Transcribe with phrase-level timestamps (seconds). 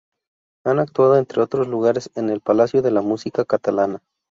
[0.65, 4.01] Han actuado, entre otros lugares, en el Palacio de la Música Catalana.